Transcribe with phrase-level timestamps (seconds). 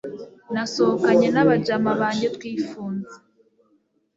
[0.53, 3.15] nasohokanye nabajama banjye twifunze